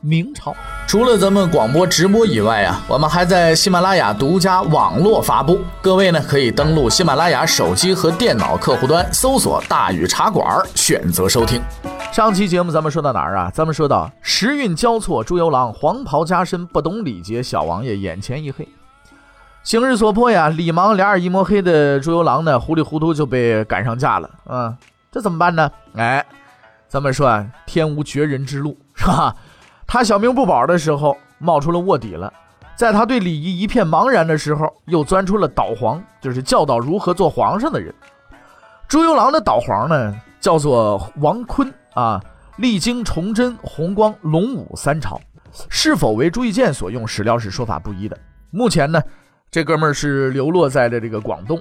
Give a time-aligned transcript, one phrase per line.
[0.00, 0.54] 明朝
[0.86, 5.60] 除了咱们广播直播以外啊，我们还在喜马拉雅独家网络发布。
[5.82, 11.60] 各位呢可以登录喜马拉雅手机和电脑客户端，搜索“大禹茶馆”，选择收听。
[12.12, 13.50] 上期节目咱们说到哪儿啊？
[13.52, 18.66] 咱们说到时运交错，朱由榔黄袍加身，不懂礼节，小王爷眼前一黑。
[19.64, 24.30] 行日所迫呀，李芒两眼一抹黑的朱由榔呢，糊里糊涂就被赶上架了。
[24.48, 24.76] 嗯，
[25.10, 25.68] 这怎么办呢？
[25.96, 26.24] 哎，
[26.86, 29.34] 咱们说啊，天无绝人之路，是吧？
[29.86, 32.28] 他小命不保的时候，冒出了卧底了；
[32.74, 37.94] 在他对礼仪一片茫然的时候，又钻出了导皇，就是教导如何做皇上的人。
[38.88, 42.20] 朱由榔的导皇呢，叫做王坤啊，
[42.56, 45.20] 历经崇祯、弘光、隆武三朝，
[45.68, 48.18] 是否为朱一建所用，史料是说法不一的。
[48.50, 49.00] 目前呢，
[49.50, 51.60] 这哥们儿是流落在了这个广东。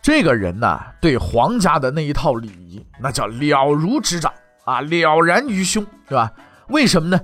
[0.00, 4.32] 这个人呢，对皇家的那一套礼仪，那叫了如指掌
[4.64, 6.32] 啊，了然于胸，是吧？
[6.68, 7.20] 为什么呢？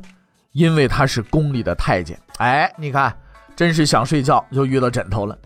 [0.55, 3.13] 因为他是宫里的太监，哎，你看，
[3.57, 5.37] 真是想睡觉就遇到枕头了。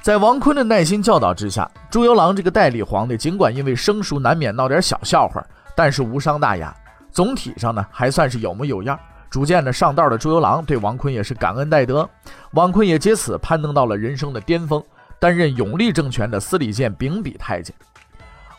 [0.00, 6.72] 在王坤的耐心教导之下，朱由榔这个代理皇帝，尽管因为生疏难免闹点小笑话，但是无伤大雅。
[7.10, 8.96] 总体上呢，还算是有模有样。
[9.28, 12.08] 逐渐的上道的朱由榔对王坤也是感恩戴德，
[12.52, 14.80] 王坤也借此攀登到了人生的巅峰，
[15.18, 17.74] 担任永历政权的司礼监秉笔太监。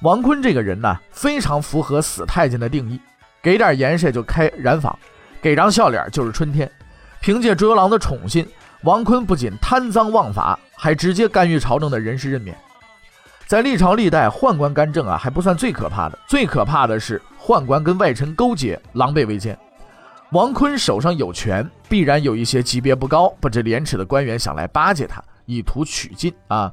[0.01, 2.99] 王坤这个人呢，非常符合死太监的定义，
[3.41, 4.93] 给点颜色就开染坊。
[5.41, 6.69] 给张笑脸就是春天。
[7.19, 8.47] 凭借朱由榔的宠信，
[8.83, 12.55] 王坤不仅贪赃枉法，还直接干预朝政的人事任免。
[13.47, 19.57] 在历朝历代，宦官干政啊，还不算最可怕的，最可怕的是宦官跟外臣勾结，狼狈为奸。
[20.31, 26.71] 王坤手上有权，必然有一些级别不高、不知廉耻的官员想来巴结他，以图取进啊。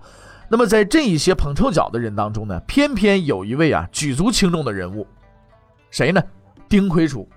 [0.48, 5.06] 那么在这一些捧臭脚的人当中呢，偏偏有一位啊举足轻重的人物，
[5.90, 6.22] 谁呢？
[6.68, 7.28] 丁魁楚。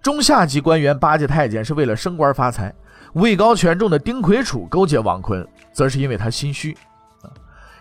[0.00, 2.72] 中下级官员巴结太监是为了升官发财，
[3.14, 6.76] 位高权重的丁魁楚勾结王坤，则是因为他心虚。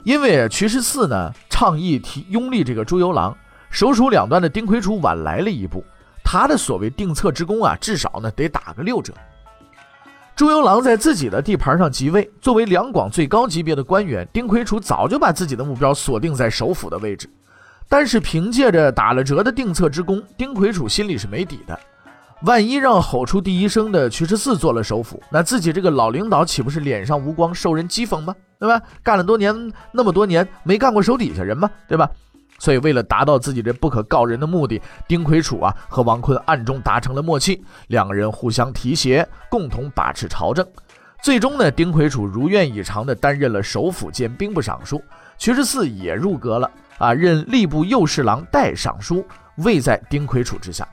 [0.03, 3.33] 因为瞿十四呢倡议提拥立这个朱由榔，
[3.69, 5.83] 首鼠两端的丁魁楚晚来了一步，
[6.23, 9.13] 他的所谓定策之功啊，至少呢得打个六折。
[10.35, 17.29] 朱由榔在自己的地盘上即位，作为两广最高级别的官员，丁魁楚早就把自己的目标锁定在首府的位置，
[17.89, 21.77] 但是凭借着打了折的定策之功，丁魁楚心里是没底的。
[22.43, 28.35] 万一让吼出第一声的徐十四做了首辅，那自己这个老领导岂不是脸上无光，受人讥讽吗？
[28.59, 28.79] 对吧？
[29.01, 31.69] 干了多年那么多年，没干过手底下人吗？
[31.87, 32.07] 对吧？
[32.59, 40.65] 所以为了达到自己这不可告人的目的，丁魁楚啊和王坤暗中达成了默契，两个人互相提携，共同把持朝政。
[41.23, 45.01] 最终呢，丁魁楚如愿以偿地担任了首辅兼兵部尚书，
[45.39, 46.69] 徐十四也入阁了
[46.99, 49.25] 啊，任吏部右侍郎、代尚书，
[49.57, 50.87] 位在丁魁楚之下。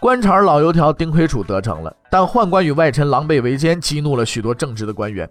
[0.00, 5.28] 官场老油条丁魁楚得逞了，但宦官与外臣狼狈为奸，激怒了许多正直的官员。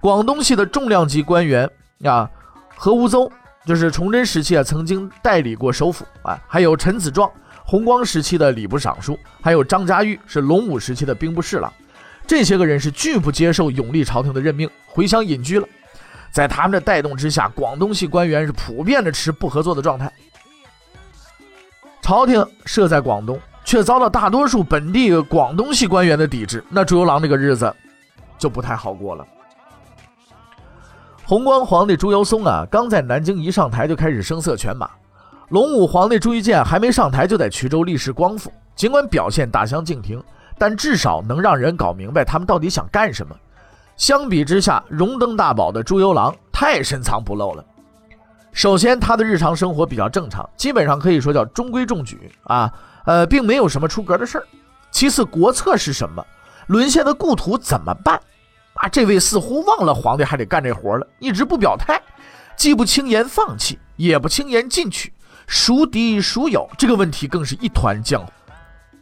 [0.00, 1.68] 广东系的重量级官员
[2.04, 2.28] 啊，
[2.74, 3.30] 何无邹
[3.66, 7.30] 就是崇祯时期啊曾经代理过首辅啊，还有陈子壮，
[7.66, 11.70] 弘光时期的礼部尚书，还有张家玉是隆武时期的兵部侍郎。
[12.26, 15.68] 这些个人是拒不接受永历朝廷的任命，回乡隐居了。
[16.30, 20.10] 在他们的带动之下，广东系官员是普遍的持不合作的状态。
[22.00, 23.38] 朝廷设在广东。
[23.68, 27.70] 却遭到大多数本地广东系官员的抵制，那朱由榔这个日子
[28.38, 29.22] 就不太好过了。
[31.26, 34.86] 弘光皇帝朱由崧啊，刚在南京一上台就开始声色犬马；
[35.50, 38.50] 隆武皇帝朱一建还没上台就在衢州立誓光复。
[38.74, 40.18] 尽管表现大相径庭，
[40.56, 43.36] 但至少能让人搞明白他们到底想干什么。
[43.98, 47.62] 相比之下，荣登大宝的朱由榔太深藏不露了。
[48.50, 52.72] 首先，他的日常生活比较正常，基本上可以说叫中规中矩啊。
[53.08, 54.46] 呃，并没有什么出格的事儿。
[54.90, 56.22] 其次，国策是什么？
[56.66, 58.20] 沦陷的故土怎么办？
[58.74, 61.98] 啊，这位似乎忘了皇帝还得干这活了，一直不表态，
[62.54, 65.10] 既不轻言放弃，也不轻言进取，
[65.46, 66.68] 孰敌孰友？
[66.76, 68.30] 这个问题更是一团浆糊。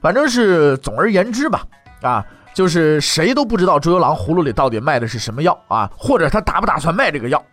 [0.01, 1.67] 反正是总而言之吧，
[2.03, 2.25] 啊，
[2.55, 7.45] 就是谁都不知道朱由榔葫芦里到底卖的是什么药啊，或者他打不打算卖这个药。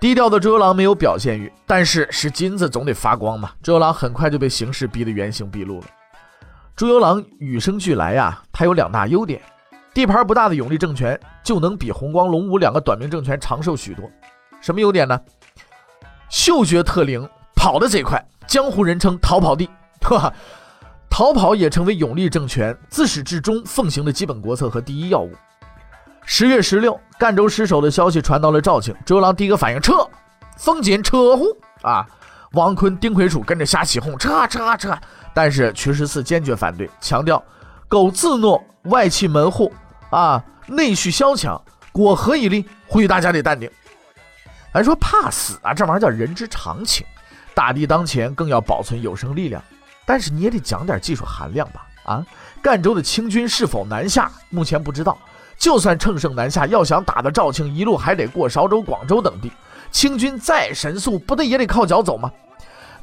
[0.00, 3.50] 低调的朱由榔没有表现欲，但是是金子总得发光嘛。
[3.60, 5.86] 朱由榔很快就被形势逼得原形毕露了。
[6.76, 9.42] 朱由榔与生俱来呀，他有两大优点：
[9.92, 14.08] 地盘不大的永历政权就能比红光、龙武两个短命政权长寿许多。
[14.60, 15.20] 什么优点呢？
[16.28, 19.68] 嗅觉特灵，跑得贼快，江湖人称“逃跑地”。
[20.00, 20.32] 哈，
[21.10, 25.32] 逃跑也成为永历政权自始至终奉行的基本国策和第一要务。
[26.30, 30.06] 十月十六，赣州失守的消息传到了肇庆，周郎第一个反应撤，
[30.58, 31.46] 封紧撤户
[31.80, 32.06] 啊！
[32.52, 34.94] 王坤、丁魁楚跟着瞎起哄，撤撤撤！
[35.32, 37.42] 但是瞿十四坚决反对，强调
[37.88, 39.72] 苟自诺外戚门户
[40.10, 41.58] 啊，内蓄萧强，
[41.92, 42.62] 果何以立？
[42.86, 43.68] 呼吁大家得淡定。
[44.70, 47.06] 咱说怕死啊，这玩意儿叫人之常情。
[47.54, 49.64] 大敌当前，更要保存有生力量。
[50.04, 51.86] 但是你也得讲点技术含量吧？
[52.04, 52.26] 啊，
[52.62, 54.30] 赣州的清军是否南下？
[54.50, 55.18] 目前不知道。
[55.58, 59.50] 就算乘胜南下，要想打到肇庆，一路还得过韶州、广州等地。
[59.90, 62.30] 清军再神速，不得也得靠脚走吗？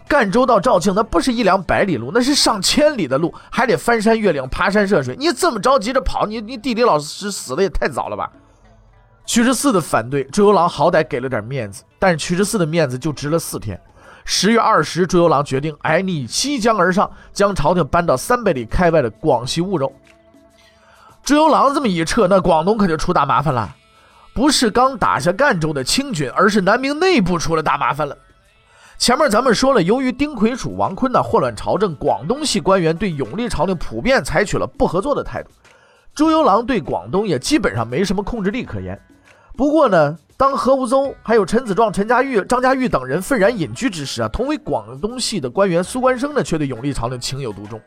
[0.07, 5.15] 赣州到肇庆，那不是一两百里路，那是上千里的路，还得翻山越岭、爬山涉水。
[5.19, 8.31] 你这么着急着跑，你你地理老师死的也太早了吧？
[9.25, 13.79] 屈十四的反对，朱由榔好歹给了点面子，但是屈十四的面子就值了四天。
[14.23, 19.91] 十月二十，朱由榔决定，哎，你西江而上，将朝廷搬到三百里开外的广西婺州。
[21.25, 23.75] 朱由榔这么一撤，那广东可就出大麻烦了。
[24.31, 28.15] 不是刚打下赣州的清军，而是南明内部出了大麻烦了。
[28.99, 35.49] 前面咱们说了，由于丁魁楚、王坤呢祸乱朝政，广东系官员对永历朝廷普遍采取了不合作的态度。
[36.13, 38.99] 朱由榔对广东也基本上没什么控制力可言。
[39.57, 47.81] 不过呢，当何无宗、还有陈子壮、陈家玉、张家玉等人愤然隐居之时啊，同为广东系的官员苏关生呢，却对永历朝廷情有独钟。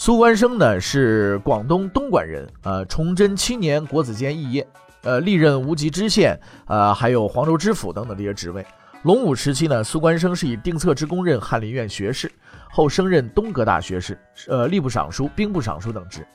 [0.00, 4.66] 苏关生呢是广东东莞人，呃，崇祯七年国子监肄业，
[5.02, 8.64] 呃，历任无极知县，呃，还有黄州知府等等这些职位。
[9.02, 12.32] 隆武时期呢，苏关生是以定策之功任翰林院学士，
[12.70, 14.18] 后升任东阁大学士，
[14.48, 16.26] 呃，吏部尚书、兵部尚书等职。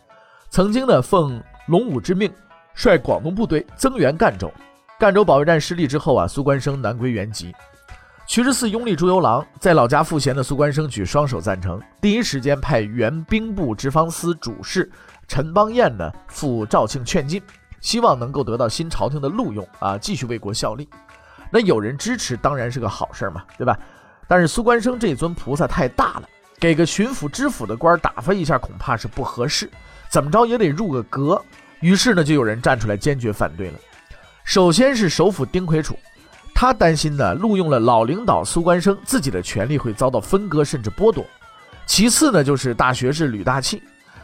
[0.51, 2.31] 曾经呢，奉隆武之命，
[2.75, 4.53] 率广东部队增援赣州。
[4.99, 7.51] 赣州保卫战失利之后啊，苏关生南归原籍。
[8.27, 14.91] 屈十四拥立朱由榔，在老家赋闲的苏关生举双手赞成，第一时间派原兵部直方司主事
[15.27, 17.39] 陈邦彦呢赴肇庆劝进，
[17.81, 20.89] 希望能够得到新朝廷的录用啊，继续为国效力。
[21.51, 23.77] 那有人支持当然是个好事嘛，对吧？
[24.27, 26.23] 但是苏关生这尊菩萨太大了，
[26.59, 29.69] 给个巡抚知府的官打发一下恐怕是不合适，
[30.09, 31.39] 怎么着也得入个阁。
[31.79, 33.77] 于是呢，就有人站出来坚决反对了。
[34.43, 35.95] 首先是首辅丁魁楚。
[36.55, 41.23] 他担心呢，录用了老领导苏关生，自己的权力会遭到分割甚至剥夺。
[41.85, 43.83] 其次呢，就是大学士吕大器，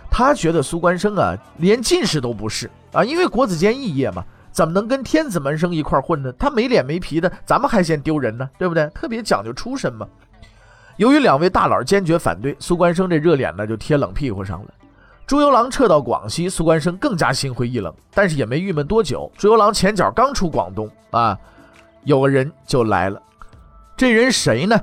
[0.09, 6.31] 他觉得苏关生啊，连进士都不是啊，因为国子监肄业嘛，怎么能跟天子门生一块混呢？
[6.39, 8.87] 他没脸没皮的，咱们还嫌丢人呢，对不对？
[8.95, 10.07] 特别讲究出身嘛。
[10.95, 14.69] 由于两位大佬坚决反对，苏关生这热脸呢就贴冷屁股上了。
[15.27, 19.29] 朱由榔撤到广西，苏关生更加心灰意冷，但是也没郁闷多久。
[19.37, 21.37] 朱由榔前脚刚出广东啊。
[22.03, 23.21] 有个人就来了，
[23.95, 24.79] 这人谁呢？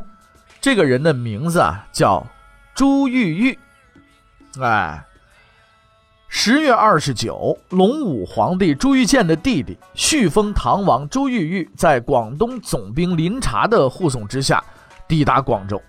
[0.61, 2.27] 这个人的名字啊叫
[2.75, 3.59] 朱玉玉。
[4.61, 5.05] 哎，
[6.29, 14.63] 十月二十九，龙武皇帝朱玉建的弟弟续封唐王朱玉玉，在广东总兵林察的护送之下，
[15.07, 15.81] 抵达广州。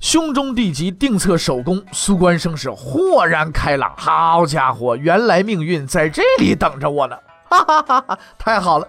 [0.00, 3.94] 胸中地级定策首功，苏关生是豁然开朗。
[3.96, 7.16] 好家伙，原来命运在这里等着我呢！
[7.48, 8.86] 哈哈哈哈，太好了。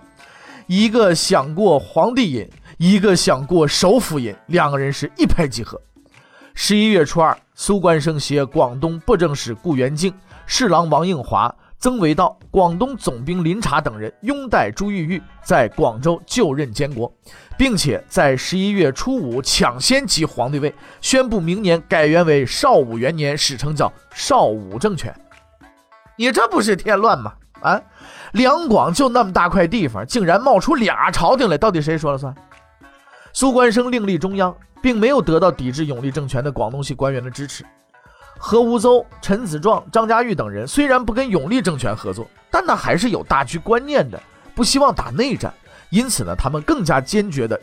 [0.68, 5.80] 一个想过皇帝瘾，一个想过首辅瘾，两个人是一拍即合。
[6.56, 10.12] 十一月初二，苏关生携广东布政使顾元敬、
[10.48, 17.14] 侍郎王应华、曾维道、广东总兵林察等人拥戴朱玉玉在广州就任监国，
[17.58, 25.14] 并且在十一月初五抢先即皇帝位，宣布明年改元为绍武元年，史称叫绍武政权。
[26.16, 27.34] 你这不是添乱吗？
[27.62, 27.82] 啊！
[28.34, 32.34] 两广就那么大块地方，竟然冒出俩朝廷来，到底谁说了算？
[33.34, 37.66] 苏关生另立中央，并没有得到抵制永历政权的广东系官员的支持。
[38.38, 44.22] 何无邹、陈子壮、张家玉等人虽然不跟永历政权合作，但那还是有大局观念的，
[44.54, 45.54] 不希望打内战，
[45.90, 47.60] 因此呢，他们更加坚决的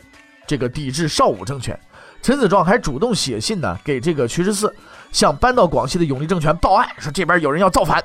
[0.47, 1.79] 这个抵制邵武政权。
[2.21, 4.73] 陈子壮还主动写信呢，给这个屈十四，
[5.11, 8.03] 向搬到广西的永历政权报案，说这边有人要造反。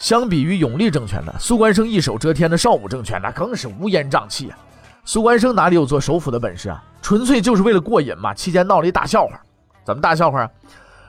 [0.00, 4.56] 相比于永历政权呢，苏关生一手遮天的邵武政权那更是乌烟瘴气啊！
[5.04, 6.82] 苏关生哪里有做首辅的本事啊？
[7.02, 8.32] 纯粹就是为了过瘾嘛！
[8.32, 9.38] 期间闹了一大笑话，
[9.84, 10.50] 怎么大笑话啊？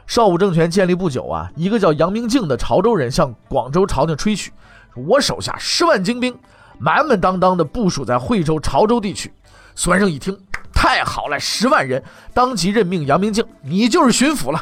[0.08, 4.52] 邵武政权建立不久啊，一个叫杨明敬的潮州人向广州朝廷吹嘘，
[4.94, 6.38] 我手下十万精兵，
[6.78, 9.32] 满满当当的部署在惠州、潮州地区。
[9.74, 10.38] 苏关生一听，
[10.74, 14.62] 太好了，十万人，当即任命杨明敬，你就是巡抚了。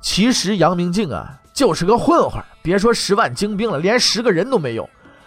[0.00, 4.86] 其实杨明敬啊就是个混混，别说十万精兵了，连十个人都没有。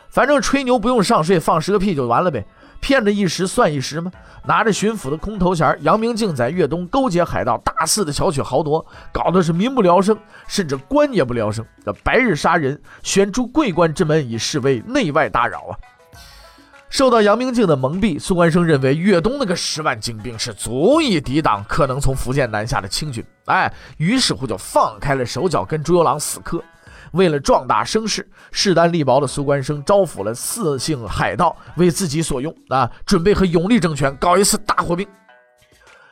[0.10, 2.46] 反正吹牛不用上税，放十个屁就完了呗。
[2.80, 4.12] 骗着一时算一时吗？
[4.46, 10.16] 拿着巡抚的空头衔，杨明镜在粤东勾结海盗，大肆的巧取豪夺，搞得是民不聊生，
[10.48, 11.66] 甚至官也不聊生。
[11.84, 15.74] 这白日杀人，悬出桂冠之门，以示威内外大扰啊！
[16.90, 26.62] 受到杨明镜的蒙蔽，苏关生认为粤东那个十万精兵是足以抵挡可能从福建南下的清军，哎，于是乎就放开了手脚，跟朱由榔死磕。
[27.12, 35.08] 为了壮大声势，势单力薄的苏关生招抚了四姓海盗为自己所用啊，准备和永历政权搞一次大火并。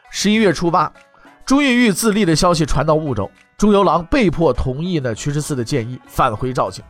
[0.10, 0.91] 十一月初八，
[1.46, 6.84] 朱玉玉自立的消息传到婺州，朱由榔被迫同意呢屈十四的建议，返回肇庆。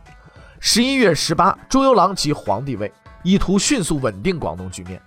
[0.60, 2.90] 十一月十八，朱由榔即皇帝位，
[3.28, 4.98] 意图迅速稳定广东局面。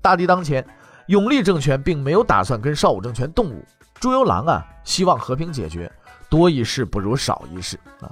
[0.00, 0.64] 大敌当前，
[1.08, 3.64] 永历政权并没有打算跟邵武政权动武，
[3.98, 5.90] 朱由榔啊希望和平解决，
[6.30, 8.06] 多一事不如少一事啊。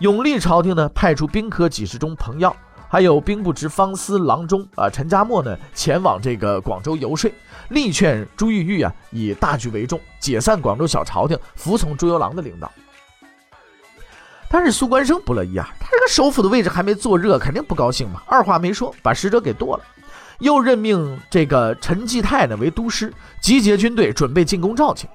[0.00, 2.56] 永历朝廷呢，派出兵科给事中彭耀，
[2.88, 7.32] 还有兵部直方司郎中啊陈家默呢，前往这个广州游说，
[7.68, 12.68] 力劝朱玉玉啊以大局为重，解散广州小朝廷，服从朱由榔的领导。
[14.52, 18.20] 但是苏关生不乐意啊，他这个首府的位置还没坐热，肯定不高兴嘛。
[18.26, 19.84] 二话没说，把使者给剁了，
[20.40, 25.08] 又任命这个陈继泰呢为都师，集结军队，准备进攻肇庆。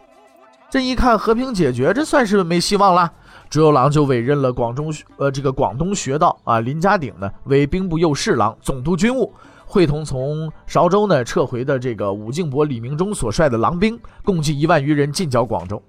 [0.70, 3.12] 这一看和平解决，这算是没希望了。
[3.50, 9.34] 朱由榔就委任了广中呃这个广东学道啊林家鼎呢为兵部右侍郎、总督军务，
[9.66, 15.82] 会同从韶州呢撤回的这个武敬伯李明忠所率的狼兵，共计一万余人进剿广州。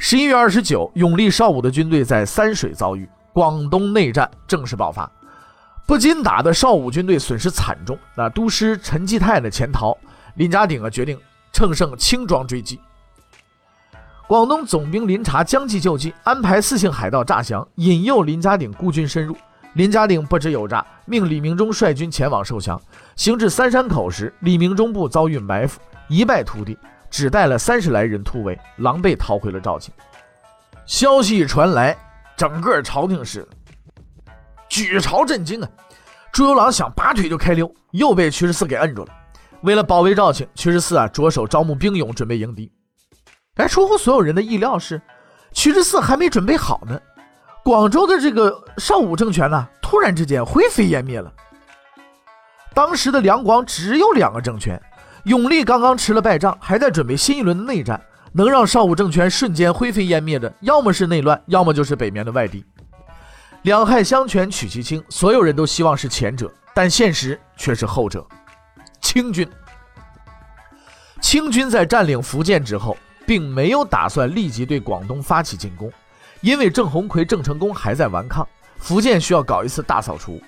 [0.00, 5.10] 十一月二十九，永历邵武的军队在三水遭遇，广东内战正式爆发，
[5.88, 7.98] 不禁打的邵武军队损失惨重。
[8.16, 9.98] 那都师陈继泰呢潜逃，
[10.36, 11.18] 林家鼎啊决定
[11.52, 12.78] 乘胜轻装追击。
[14.28, 19.36] 广东总兵林察将计就计，安排四姓海盗诈降，引诱林家鼎孤军深入。
[19.74, 22.80] 林家鼎不知有诈，命李明忠率军前往受降。
[23.16, 26.78] 行至三山口时，李明忠部遭遇埋伏，一败涂地，
[27.10, 29.92] 只带了三十来人突围，狼狈逃回了肇庆。
[30.86, 31.96] 消息一传来，
[32.36, 33.46] 整个朝廷是
[34.68, 35.68] 举朝震惊啊！
[36.32, 39.12] 朱由榔想拔腿就开溜，又被屈十四给摁住了。
[39.62, 42.70] 为了保卫肇庆，屈十四啊着手招募兵勇，准备迎敌。
[43.56, 45.00] 哎出乎所有人的意料是，
[45.52, 47.00] 屈十四还没准备好呢，
[47.64, 51.32] 广州的这个邵武政权呢，突然之间灰飞烟灭了。
[52.72, 54.80] 当时的两广只有两个政权，
[55.24, 58.00] 永历刚刚吃了败仗，还在准备新一轮的内战，
[58.32, 62.64] 能让邵武政权瞬间灰飞烟灭的，要么是内乱，要么就是北面的外敌。
[63.62, 68.26] 两害相权取其轻，所有人都希望是前者，但现实却是后者。
[69.00, 69.48] 清军，
[71.20, 72.96] 清军在占领福建之后。
[73.26, 75.92] 并没有打算立即对广东发起进攻，
[76.40, 78.48] 因为郑鸿逵、郑成功还在顽抗，
[78.78, 80.40] 福建需要搞一次大扫除。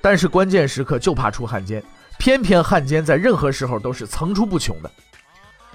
[0.00, 1.82] 但是关键时刻就怕出汉奸，
[2.20, 4.90] 偏偏汉奸在任何时候都是层出不穷的。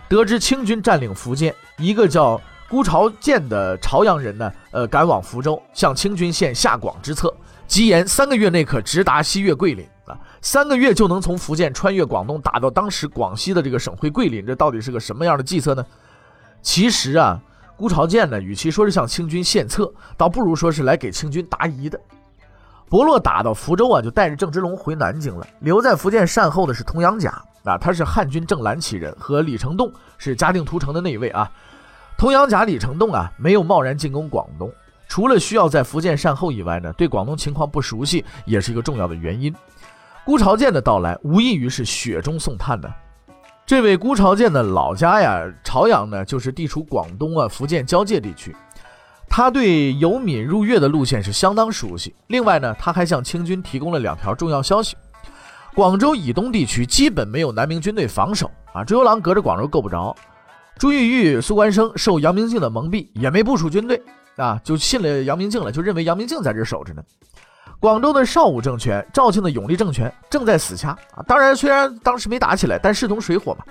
[0.08, 7.34] 得知清军占领福建，一个叫辜朝建的朝阳人呢，呃，赶往福州，向清军献下广之策，
[7.66, 14.46] 吉言三个月内可直达西岳桂林啊，三个月就能从福建穿越广东，打到当时广西的这个省会桂林。
[14.46, 15.84] 这到底是个什么样的计策呢？
[16.62, 17.42] 其实啊，
[17.76, 22.00] 辜朝建呢，与其说是向清军献策，倒不如说是来给清军答疑的。
[22.90, 25.46] 伯洛打到福州啊，就带着郑芝龙回南京了。
[25.60, 27.32] 留在福建善后的是佟阳甲
[27.64, 31.50] 啊，他是汉军正蓝旗人，和李成栋是嘉定屠城的那位啊。
[32.18, 34.72] 佟阳甲、李成栋啊，没有贸然进攻广东，
[35.08, 39.54] 除了需要在福建善后以外呢，对广东情况不熟悉，也是一个重要的原因。
[40.24, 42.92] 辜朝建的到来，无异于是雪中送炭的。
[43.66, 48.56] 这位辜朝建的老家呀，朝阳呢，就是地处广东啊、福建交界地区。
[49.30, 52.16] 他对游闽入粤的路线是相当熟悉。
[52.28, 54.96] 另外呢，他还向清军提供了两条重要消息：
[55.74, 60.16] 广州以东地区基本没有南明军队防守啊，朱由榔隔着广州够不着。
[60.78, 64.02] 朱玉玉、苏关生受杨明镜的蒙蔽，也没部署军队
[64.36, 67.02] 啊，就信了杨明镜了，就认为杨明镜在这守着呢。
[67.80, 71.22] 广州的邵武政权、肇庆的永历政权正在死掐啊！
[71.28, 73.66] 当然，虽然当时没打起来，但势同水火嘛。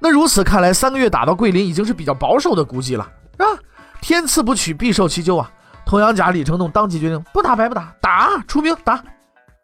[0.00, 3.62] 那如此看来，三个月打到桂林已经是比较保守的估计了，是吧？
[4.02, 5.48] 天赐不取，必受其咎啊！
[5.86, 9.00] 同阳甲李成栋当即决定，不打白不打，打出兵打。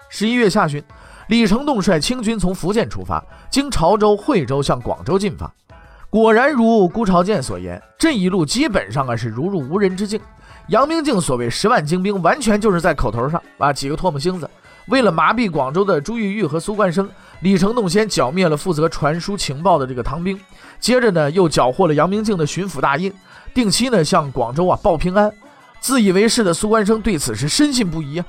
[0.08, 0.80] 十一月下旬，
[1.26, 5.52] 李成栋率清军从福建出发，经潮州、惠州向广州进发。
[6.08, 10.20] 果然如辜朝建所言，这一路基本上啊是如入无人之境。
[10.68, 14.48] 杨明敬所谓十万精兵，完全就是在口头上啊，几个唾沫星子。
[14.86, 20.38] 为了麻痹广州的朱玉玉和苏冠生，李成栋先剿灭了负责传输情报的这个唐兵，
[20.78, 23.12] 接着呢又缴获了杨明敬的巡抚大印，
[23.58, 25.28] 定期呢向广州啊报平安。
[25.80, 28.24] 自以为是的苏关生对此是深信不疑啊。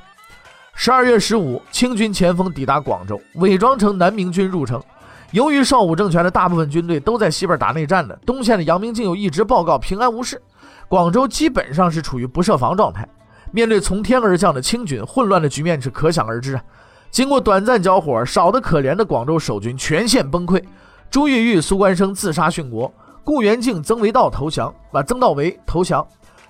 [0.74, 4.82] 十二月十五，清军前锋抵达广州，伪装成南明军入城。
[5.30, 10.42] 由于邵武政权的大部分军队都在西边打内战呢，东线的杨明敬又一直报告平安无事，
[10.88, 13.08] 广州基本上是处于不设防状态。
[13.52, 16.64] 面对从天而降的清军，混乱的局面是可想而知啊。
[17.12, 20.64] 经过短暂交火，少得可怜的广州守军全线崩溃。
[21.12, 22.92] 朱玉玉、苏关生自杀殉国，
[23.30, 26.04] 顾元敬、曾维道投降，把曾道维投降。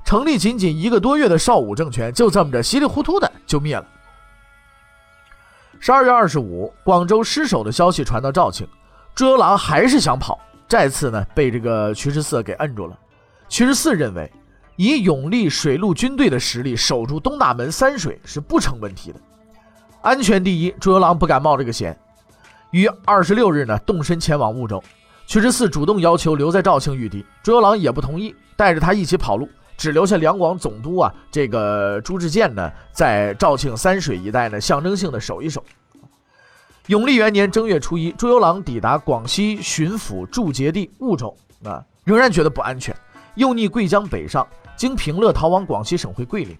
[0.05, 3.86] 成立仅仅一个多月的邵武政权，就这么着稀里糊涂的就灭了。
[5.81, 8.65] 十二月二十五，广州失守的消息传到肇庆，
[9.13, 12.98] 朱由榔还是想跑，再次呢被这个瞿十四给摁住了。
[13.50, 14.31] 瞿十四认为，
[14.77, 19.19] 以永历水陆军队的实力守住东大门三水是不成问题的。
[20.01, 22.00] 安全第一，朱由榔不敢冒这个险。
[22.71, 24.81] 于二十六日呢，动身前往婺州。
[25.29, 35.63] 瞿十四主动要求留在肇庆御敌，朱由榔也不同意，带着他一起跑路，只留下两广总督啊，这个朱志健呢，在肇庆三水一带呢，象征性的守一守。
[36.88, 42.95] 永历元年正月初一，朱由榔抵达广西巡抚驻节地婺州啊，仍然觉得不安全，
[43.36, 46.57] 又逆桂江北上，经平乐逃往广西省会桂林。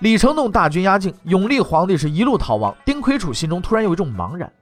[0.00, 2.74] 李成栋大军压境，永历皇帝是一路逃亡。
[2.84, 4.52] 丁魁楚心中突然有一种茫然，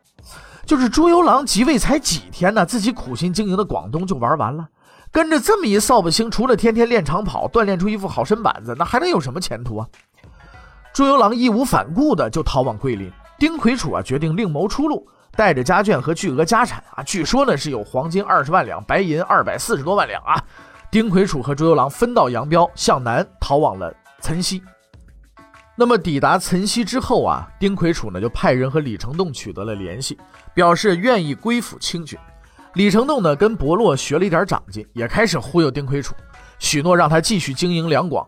[0.66, 4.68] 就是朱由榔即位才几天呢，自己苦心经营的广东就玩完了，
[5.12, 9.86] 跟着这么一扫把星，除了天天练长跑，锻炼出一副好身板子，那还能有什么前途啊？
[10.92, 13.10] 朱由榔义无反顾的就逃往桂林。
[13.38, 20.42] 丁魁楚啊，决定另谋出路，带着家眷和巨额家产啊，据说呢是有黄金二十万两，白银二百四十多万两啊。
[20.90, 24.62] 丁魁楚和朱由榔分道扬镳，向南逃往了岑溪。
[25.76, 30.16] 那么抵达岑溪之后啊，丁魁楚呢就派人和李成栋取得了联系，
[30.54, 32.18] 表示愿意归附清军。
[32.74, 36.14] 李成栋呢跟伯洛学了一点长进，也开始忽悠丁魁楚，
[36.58, 38.26] 许诺让他继续经营两广。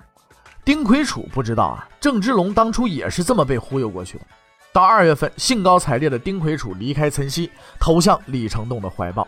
[0.65, 4.25] 丁魁楚不知道啊，郑芝龙当初也是这么被忽悠过去的。
[4.73, 9.27] 到二月份，兴高采烈的丁魁楚离开岑溪，投向李成栋的怀抱。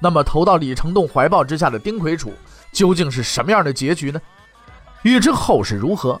[0.00, 2.32] 那么投到李成栋怀抱之下的丁魁楚，
[2.72, 4.20] 究竟是什么样的结局呢？
[5.02, 6.20] 欲知后事如何？